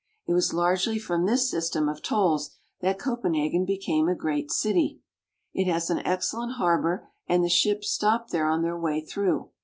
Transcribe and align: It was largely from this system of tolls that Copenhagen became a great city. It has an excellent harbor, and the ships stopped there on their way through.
It 0.25 0.33
was 0.33 0.51
largely 0.51 0.97
from 0.97 1.27
this 1.27 1.47
system 1.47 1.87
of 1.87 2.01
tolls 2.01 2.55
that 2.79 2.97
Copenhagen 2.97 3.65
became 3.65 4.09
a 4.09 4.15
great 4.15 4.49
city. 4.49 4.99
It 5.53 5.69
has 5.71 5.91
an 5.91 5.99
excellent 5.99 6.53
harbor, 6.53 7.07
and 7.27 7.43
the 7.43 7.49
ships 7.49 7.91
stopped 7.91 8.31
there 8.31 8.47
on 8.49 8.63
their 8.63 8.79
way 8.79 9.01
through. 9.01 9.51